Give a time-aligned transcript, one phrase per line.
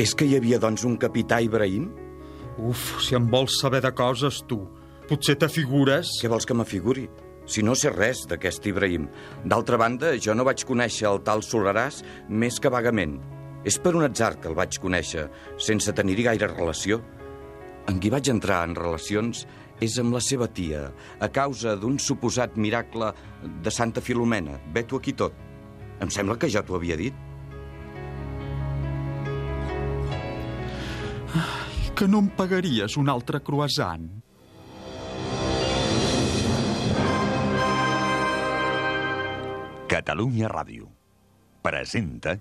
[0.00, 1.90] És que hi havia, doncs, un capità Ibrahim?
[2.56, 4.62] Uf, si em vols saber de coses, tu.
[5.10, 6.14] Potser t'afigures...
[6.22, 7.04] Què vols que m'afiguri?
[7.44, 9.10] Si no sé res d'aquest Ibrahim.
[9.44, 12.00] D'altra banda, jo no vaig conèixer el tal Solaràs
[12.32, 13.18] més que vagament.
[13.68, 15.26] És per un atzar que el vaig conèixer,
[15.60, 17.02] sense tenir-hi gaire relació.
[17.90, 19.44] En qui vaig entrar en relacions
[19.84, 20.86] és amb la seva tia,
[21.20, 23.12] a causa d'un suposat miracle
[23.44, 24.56] de Santa Filomena.
[24.72, 25.36] Ve-t'ho aquí tot.
[26.00, 27.26] Em sembla que ja t'ho havia dit.
[31.94, 34.06] Que no em pagaries un altre croissant?
[39.90, 40.88] Catalunya Ràdio
[41.60, 42.38] presenta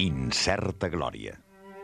[0.00, 1.34] Incerta Glòria,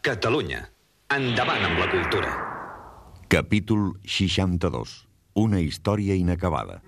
[0.00, 0.62] Catalunya.
[1.12, 2.28] Endavant amb la cultura.
[3.28, 4.94] Capítol 62.
[5.36, 6.78] Una història inacabada.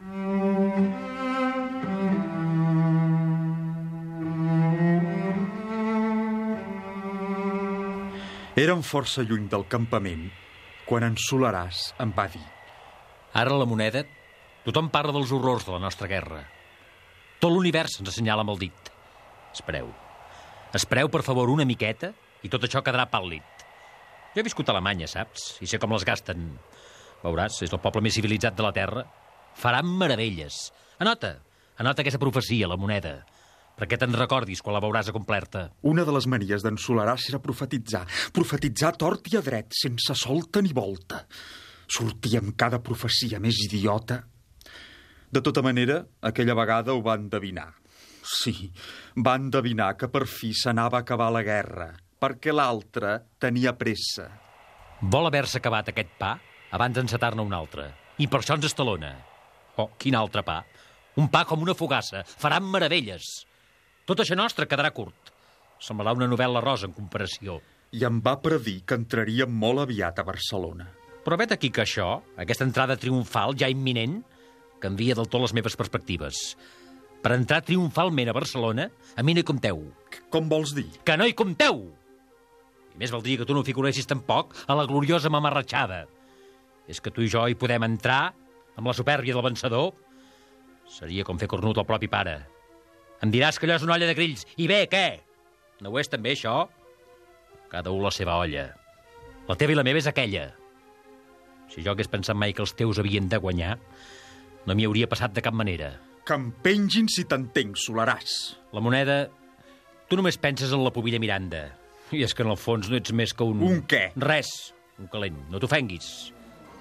[8.56, 10.24] Érem força lluny del campament
[10.88, 12.46] quan en Solaràs em va dir
[13.36, 14.06] Ara la moneda,
[14.64, 16.46] tothom parla dels horrors de la nostra guerra.
[17.44, 18.92] Tot l'univers ens assenyala amb el dit.
[19.52, 19.92] Espereu.
[20.72, 23.64] Espereu, per favor, una miqueta i tot això quedarà pàl·lid.
[24.32, 25.58] Jo he viscut a Alemanya, saps?
[25.60, 26.46] I sé com les gasten.
[27.22, 29.04] Veuràs, és el poble més civilitzat de la Terra.
[29.58, 30.70] Faran meravelles.
[31.04, 31.36] Anota,
[31.82, 33.18] anota aquesta profecia, la moneda,
[33.76, 35.66] perquè te'n recordis quan la veuràs acomplerta.
[35.88, 38.06] Una de les manies d'en Solaràs era profetitzar.
[38.34, 41.22] Profetitzar tort i a dret, sense solta ni volta.
[41.92, 44.22] Sortia amb cada profecia més idiota.
[45.32, 47.70] De tota manera, aquella vegada ho va endevinar.
[48.22, 48.70] Sí,
[49.18, 51.88] va endevinar que per fi s'anava a acabar la guerra,
[52.22, 54.28] perquè l'altre tenia pressa.
[55.02, 56.36] Vol haver-se acabat aquest pa
[56.70, 57.88] abans d'encetar-ne un altre.
[58.22, 59.10] I per això ens estalona.
[59.82, 60.60] Oh, quin altre pa?
[61.18, 62.22] Un pa com una fogassa.
[62.24, 63.26] Faran meravelles.
[64.06, 65.32] Tot això nostre quedarà curt.
[65.82, 67.58] Semblarà una novel·la rosa en comparació.
[67.92, 70.86] I em va predir que entraríem molt aviat a Barcelona.
[71.26, 74.20] Però vet aquí que això, aquesta entrada triomfal ja imminent,
[74.82, 76.54] canvia del tot les meves perspectives.
[77.22, 79.82] Per entrar triomfalment a Barcelona, a mi no hi compteu.
[80.30, 80.88] Com vols dir?
[81.04, 81.84] Que no hi compteu!
[82.92, 86.04] I més valdria que tu no figuressis tampoc a la gloriosa mamarratxada.
[86.90, 88.32] És que tu i jo hi podem entrar
[88.76, 89.92] amb la supèrbia del vencedor.
[90.88, 92.36] Seria com fer cornut al propi pare.
[93.22, 94.44] Em diràs que allò és una olla de grills.
[94.58, 95.06] I bé, què?
[95.82, 96.66] No ho és també, això?
[97.72, 98.66] Cada un la seva olla.
[99.48, 100.50] La teva i la meva és aquella.
[101.72, 103.76] Si jo hagués pensat mai que els teus havien de guanyar,
[104.66, 105.94] no m'hi hauria passat de cap manera.
[106.26, 108.58] Que em pengin si t'entenc, Solaràs.
[108.74, 109.24] La moneda...
[110.10, 111.62] Tu només penses en la pobilla Miranda.
[112.12, 113.62] I és que en el fons no ets més que un...
[113.64, 114.10] Un què?
[114.20, 114.50] Res.
[115.00, 115.38] Un calent.
[115.50, 116.08] No t'ofenguis.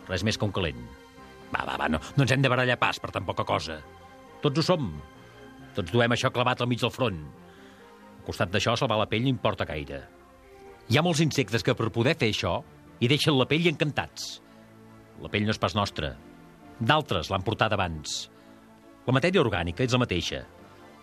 [0.09, 0.81] Res més que un calent.
[1.51, 3.79] Va, va, va, no, no ens hem de barallar pas per tan poca cosa.
[4.43, 4.91] Tots ho som.
[5.75, 7.21] Tots duem això clavat al mig del front.
[7.21, 10.03] Al costat d'això, salvar la pell no importa gaire.
[10.91, 12.59] Hi ha molts insectes que per poder fer això
[13.01, 14.35] hi deixen la pell encantats.
[15.21, 16.11] La pell no és pas nostra.
[16.81, 18.27] D'altres l'han portada abans.
[19.07, 20.43] La matèria orgànica és la mateixa.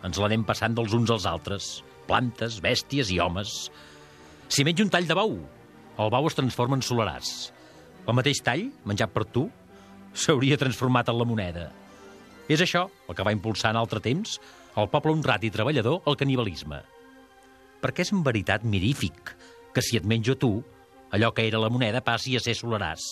[0.07, 1.71] Ens l'anem passant dels uns als altres.
[2.07, 3.55] Plantes, bèsties i homes.
[4.49, 5.35] Si menjo un tall de bou,
[6.01, 7.51] el bou es transforma en solaràs.
[8.09, 9.45] El mateix tall, menjat per tu,
[10.17, 11.67] s'hauria transformat en la moneda.
[12.49, 14.39] És això el que va impulsar en altre temps
[14.81, 16.81] el poble honrat i treballador al canibalisme.
[17.83, 19.35] Perquè és en veritat mirífic
[19.75, 20.55] que si et menjo tu,
[21.13, 23.05] allò que era la moneda passi a ser solaràs.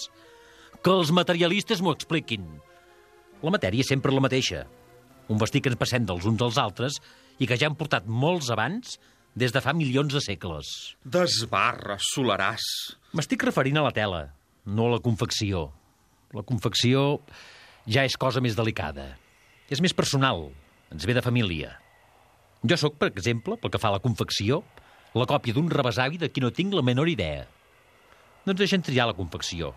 [0.80, 2.46] Que els materialistes m'ho expliquin.
[3.42, 4.64] La matèria és sempre la mateixa.
[5.28, 6.96] Un vestit que ens passem dels uns als altres
[7.38, 8.96] i que ja han portat molts abans
[9.36, 10.96] des de fa milions de segles.
[11.04, 12.64] Desbarra, Solaràs.
[13.12, 14.30] M'estic referint a la tela.
[14.66, 15.70] no la confecció.
[16.34, 17.20] La confecció
[17.86, 19.16] ja és cosa més delicada.
[19.70, 20.48] És més personal,
[20.90, 21.76] ens ve de família.
[22.66, 24.64] Jo sóc, per exemple, pel que fa a la confecció,
[25.14, 27.46] la còpia d'un rebesavi de qui no tinc la menor idea.
[28.44, 29.72] No ens deixen triar la confecció.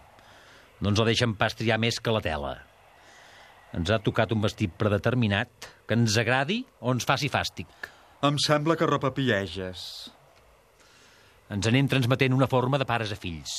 [0.82, 2.56] No ens la deixen pas triar més que la tela.
[3.78, 7.68] Ens ha tocat un vestit predeterminat que ens agradi o ens faci fàstic.
[8.20, 9.82] Em sembla que repapieges.
[11.56, 13.54] Ens anem transmetent una forma de pares a fills.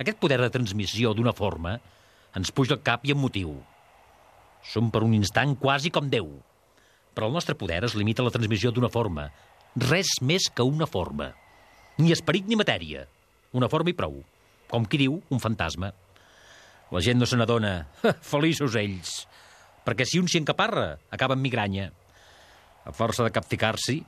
[0.00, 1.74] Aquest poder de transmissió d'una forma
[2.40, 3.52] ens puja al cap i amb motiu.
[4.64, 6.32] Som per un instant quasi com Déu.
[7.12, 9.28] Però el nostre poder es limita a la transmissió d'una forma.
[9.76, 11.34] Res més que una forma.
[12.00, 13.04] Ni esperit ni matèria.
[13.52, 14.22] Una forma i prou.
[14.72, 15.92] Com qui diu, un fantasma.
[16.88, 17.82] La gent no se n'adona.
[18.32, 19.26] Feliços ells.
[19.84, 21.90] Perquè si un s'hi encaparra, acaba amb migranya.
[22.90, 24.00] A força de capficar-s'hi,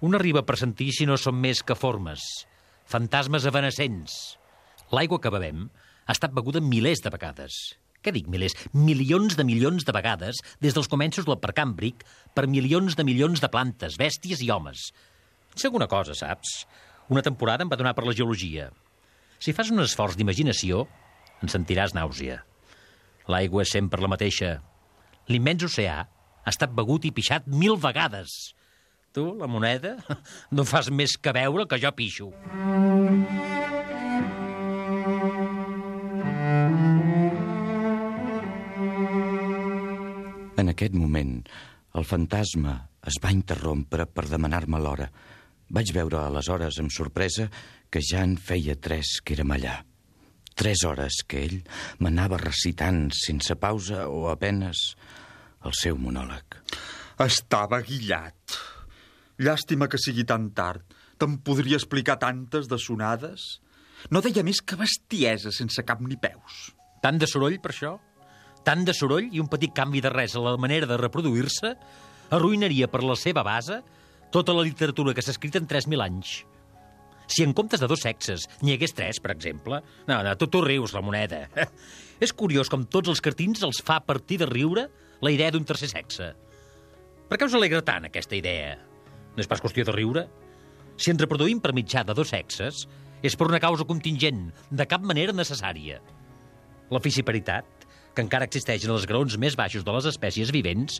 [0.00, 2.22] un arriba a pressentir si no són més que formes.
[2.88, 4.14] Fantasmes evanescents.
[4.96, 7.58] L'aigua que bevem ha estat beguda milers de vegades.
[8.00, 8.54] Què dic milers?
[8.72, 13.50] Milions de milions de vegades des dels començos del percàmbric per milions de milions de
[13.52, 14.86] plantes, bèsties i homes.
[15.52, 16.62] Sé alguna cosa, saps?
[17.12, 18.70] Una temporada em va donar per la geologia.
[19.36, 20.86] Si fas un esforç d'imaginació,
[21.44, 22.40] en sentiràs nàusea.
[23.28, 24.54] L'aigua és sempre la mateixa.
[25.28, 26.06] L'immens oceà
[26.50, 28.50] ha estat begut i pixat mil vegades.
[29.14, 29.96] Tu, la moneda,
[30.56, 32.30] no fas més que veure que jo pixo.
[40.60, 41.36] En aquest moment,
[41.96, 42.74] el fantasma
[43.06, 45.06] es va interrompre per demanar-me l'hora.
[45.70, 47.46] Vaig veure aleshores amb sorpresa
[47.90, 49.78] que ja en feia tres que érem allà.
[50.58, 51.58] Tres hores que ell
[52.02, 54.90] m'anava recitant sense pausa o apenes
[55.64, 56.58] el seu monòleg.
[57.20, 58.56] Estava guillat.
[59.40, 60.84] Llàstima que sigui tan tard.
[61.20, 63.60] Te'n podria explicar tantes de sonades?
[64.08, 66.70] No deia més que bestiesa sense cap ni peus.
[67.04, 67.96] Tant de soroll per això?
[68.64, 71.74] Tant de soroll i un petit canvi de res a la manera de reproduir-se
[72.32, 73.80] arruïnaria per la seva base
[74.32, 76.40] tota la literatura que s'ha escrit en 3.000 anys.
[77.30, 79.78] Si en comptes de dos sexes n'hi hagués tres, per exemple...
[80.08, 81.44] No, no, tu, tu rius, la moneda.
[82.24, 84.88] És curiós com tots els cartins els fa partir de riure
[85.20, 86.32] la idea d'un tercer sexe.
[87.28, 88.76] Per què us alegra tant, aquesta idea?
[89.36, 90.26] No és pas qüestió de riure?
[91.00, 92.86] Si ens reproduïm per mitjà de dos sexes,
[93.22, 96.00] és per una causa contingent, de cap manera necessària.
[96.90, 97.68] La fisiparitat,
[98.14, 100.98] que encara existeix en els graons més baixos de les espècies vivents,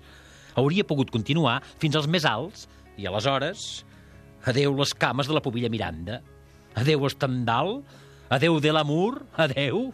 [0.55, 3.87] hauria pogut continuar fins als més alts, i aleshores...
[4.49, 6.23] Adeu les cames de la pubilla Miranda.
[6.81, 7.83] Adeu Estendal.
[8.33, 9.19] Adeu de l'amor.
[9.37, 9.91] Adeu.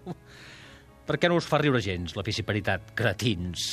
[1.02, 3.64] Per què no us fa riure gens, la fisiparitat, cretins?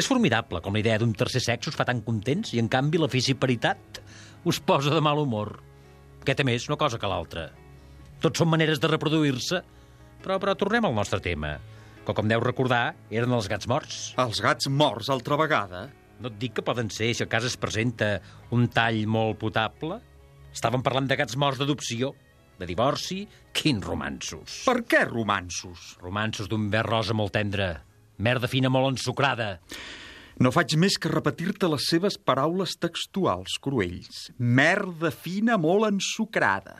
[0.00, 2.96] És formidable com la idea d'un tercer sexe us fa tan contents i, en canvi,
[3.02, 3.98] la fisiparitat
[4.48, 5.58] us posa de mal humor.
[6.24, 7.50] Què té més una cosa que l'altra?
[8.24, 9.60] Tots són maneres de reproduir-se,
[10.24, 11.58] però, però tornem al nostre tema,
[12.06, 13.98] que, com deu recordar, eren els gats morts.
[14.24, 15.82] Els gats morts altra vegada?
[16.20, 18.14] No et dic que poden ser, si a cas es presenta
[18.56, 20.00] un tall molt potable.
[20.48, 22.14] Estàvem parlant de gats morts d'adopció,
[22.56, 24.62] de divorci, quins romansos.
[24.64, 25.94] Per què romansos?
[26.00, 27.74] Romansos d'un verd rosa molt tendre,
[28.20, 29.56] merda fina molt ensucrada.
[30.40, 34.30] No faig més que repetir-te les seves paraules textuals, Cruells.
[34.38, 36.78] Merda fina molt ensucrada.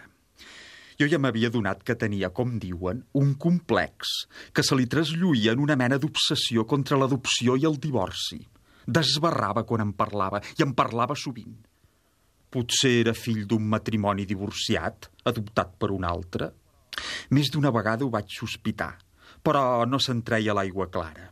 [1.00, 4.14] Jo ja m'havia donat que tenia, com diuen, un complex,
[4.52, 8.40] que se li traslluïa en una mena d'obsessió contra l'adopció i el divorci.
[8.84, 11.56] Desbarrava quan em parlava, i em parlava sovint.
[12.50, 16.50] Potser era fill d'un matrimoni divorciat, adoptat per un altre.
[17.36, 18.94] Més d'una vegada ho vaig sospitar,
[19.42, 21.30] però no se'n treia l'aigua clara.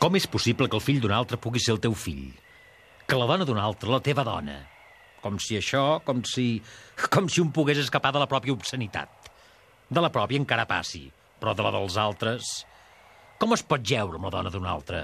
[0.00, 2.30] Com és possible que el fill d'un altre pugui ser el teu fill?
[3.04, 4.56] Que la dona d'un altre, la teva dona?
[5.20, 6.62] Com si això, com si...
[7.12, 9.30] com si un pogués escapar de la pròpia obscenitat.
[9.90, 11.04] De la pròpia encara passi,
[11.40, 12.50] però de la dels altres...
[13.40, 14.98] Com es pot geure amb la dona d'un altre?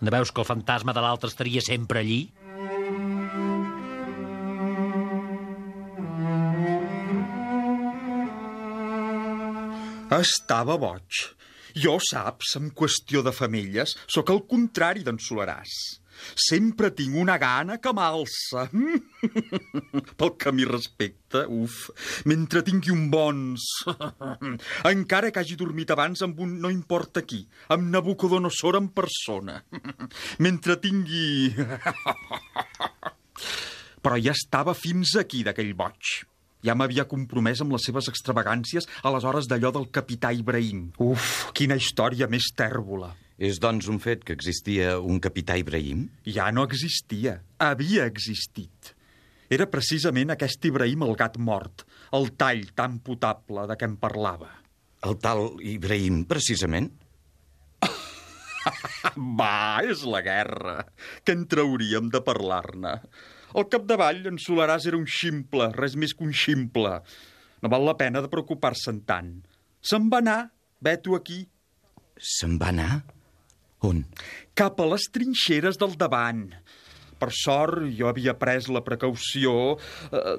[0.00, 2.20] No veus que el fantasma de l'altre estaria sempre allí?
[10.12, 11.22] Estava boig.
[11.72, 16.02] Jo, saps, en qüestió de femelles, sóc el contrari d'en Solaràs.
[16.36, 18.66] Sempre tinc una gana que m'alça.
[20.20, 21.88] Pel que m'hi respecta, uf,
[22.28, 23.64] mentre tingui un bons...
[24.92, 27.40] Encara que hagi dormit abans amb un no importa qui,
[27.72, 29.62] amb Nabucodonosor en persona.
[30.44, 31.54] Mentre tingui...
[34.02, 36.18] Però ja estava fins aquí d'aquell boig.
[36.62, 40.92] Ja m'havia compromès amb les seves extravagàncies a les hores d'allò del capità Ibrahim.
[41.02, 43.10] Uf, quina història més tèrbola.
[43.42, 46.06] És, doncs, un fet que existia un capità Ibrahim?
[46.22, 47.40] Ja no existia.
[47.58, 48.92] Havia existit.
[49.52, 51.82] Era precisament aquest Ibrahim el gat mort,
[52.16, 54.48] el tall tan potable de què em parlava.
[55.02, 56.92] El tal Ibrahim, precisament?
[59.40, 60.78] Va, és la guerra.
[61.26, 62.94] Què en trauríem de parlar-ne?
[63.54, 66.98] Al capdavall, en Solaràs era un ximple, res més que un ximple.
[67.62, 69.32] No val la pena de preocupar-se'n tant.
[69.82, 70.40] Se'n va anar,
[70.82, 71.44] veto aquí,
[72.22, 73.02] Se'n va anar?
[73.82, 74.04] On?
[74.54, 76.44] cap a les trinxeres del davant.
[77.18, 79.74] Per sort, jo havia pres la precaució...
[80.12, 80.36] Eh,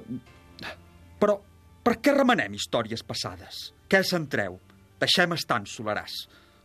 [1.20, 1.36] però
[1.84, 3.66] per què remenem històries passades?
[3.88, 4.56] Què se'n treu?
[5.00, 6.14] Deixem estar en Solaràs.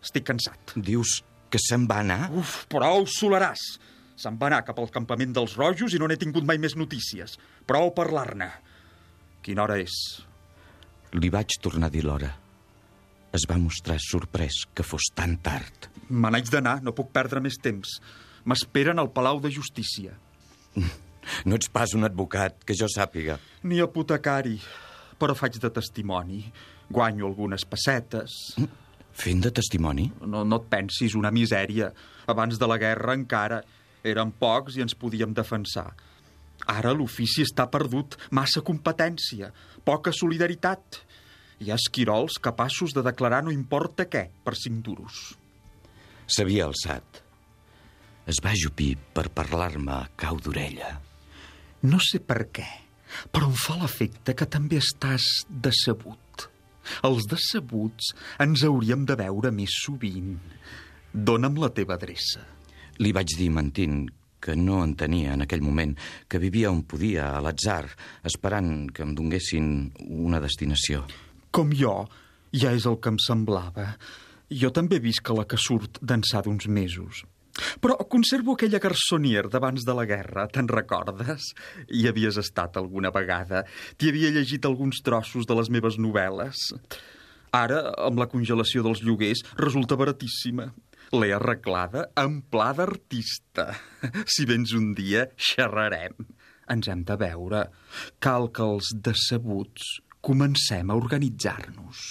[0.03, 0.75] Estic cansat.
[0.75, 1.17] Dius
[1.51, 2.29] que se'n va anar?
[2.39, 3.65] Uf, prou Solaràs.
[4.19, 7.38] Se'n va anar cap al campament dels rojos i no n'he tingut mai més notícies.
[7.69, 8.49] Prou parlar-ne.
[9.45, 9.95] Quina hora és?
[11.15, 12.33] Li vaig tornar a dir l'hora.
[13.31, 15.88] Es va mostrar sorprès que fos tan tard.
[16.09, 17.95] Me n'haig d'anar, no puc perdre més temps.
[18.43, 20.17] M'esperen al Palau de Justícia.
[21.45, 23.38] No ets pas un advocat, que jo sàpiga.
[23.69, 24.57] Ni apotecari,
[25.21, 26.41] però faig de testimoni.
[26.89, 28.55] Guanyo algunes pessetes.
[29.19, 30.07] Fent de testimoni?
[30.25, 31.91] No, no et pensis, una misèria.
[32.27, 33.61] Abans de la guerra encara
[34.03, 35.91] érem pocs i ens podíem defensar.
[36.67, 39.51] Ara l'ofici està perdut, massa competència,
[39.87, 40.99] poca solidaritat.
[41.59, 45.23] Hi ha esquirols capaços de declarar no importa què per cinc duros.
[46.29, 47.23] S'havia alçat.
[48.29, 50.93] Es va ajupir per parlar-me a cau d'orella.
[51.89, 52.67] No sé per què,
[53.33, 56.49] però em fa l'efecte que també estàs decebut.
[57.07, 58.13] Els decebuts
[58.43, 60.37] ens hauríem de veure més sovint.
[61.13, 62.45] Dóna'm la teva adreça.
[62.99, 64.07] Li vaig dir, mentint,
[64.39, 65.95] que no entenia en aquell moment,
[66.27, 67.85] que vivia on podia, a l'atzar,
[68.27, 69.67] esperant que em donguessin
[70.09, 71.05] una destinació.
[71.51, 71.93] Com jo,
[72.55, 73.93] ja és el que em semblava.
[74.49, 77.23] Jo també visc a la que surt d'ençà d'uns mesos.
[77.83, 81.51] Però conservo aquella garçonier d'abans de la guerra, te'n recordes?
[81.91, 83.65] Hi havies estat alguna vegada.
[83.97, 86.69] T'hi havia llegit alguns trossos de les meves novel·les.
[87.55, 90.69] Ara, amb la congelació dels lloguers, resulta baratíssima.
[91.15, 93.71] L'he arreglada en pla d'artista.
[94.29, 96.13] Si vens un dia, xerrarem.
[96.69, 97.63] Ens hem de veure.
[98.21, 102.03] Cal que els decebuts comencem a organitzar-nos.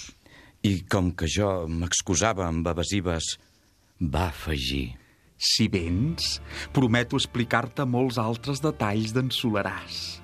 [0.66, 3.36] I com que jo m'excusava amb evasives,
[4.00, 4.88] va afegir...
[5.38, 6.40] Si vens,
[6.74, 10.18] prometo explicar-te molts altres detalls d'en Solaràs.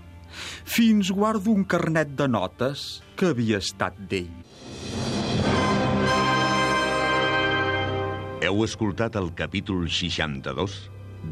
[0.67, 2.83] Fins guardo un carnet de notes
[3.15, 4.35] que havia estat d'ell.
[8.43, 10.75] Heu escoltat el capítol 62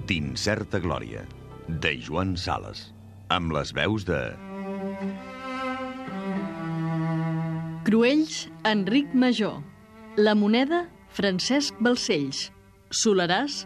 [0.08, 1.24] d'Incerta Glòria,
[1.66, 2.92] de Joan Sales,
[3.34, 4.20] amb les veus de...
[7.88, 9.58] Cruells, Enric Major.
[10.16, 12.46] La moneda, Francesc Balcells.
[13.02, 13.64] Solaràs,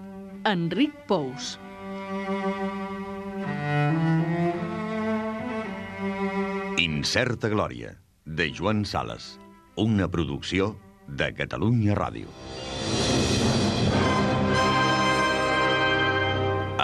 [0.49, 1.57] Enric Pous.
[6.83, 7.93] Incerta Glòria,
[8.25, 9.37] de Joan Sales,
[9.77, 10.73] una producció
[11.07, 12.33] de Catalunya Ràdio.